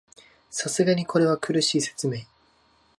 [0.49, 2.21] さすがにこれは苦しい説明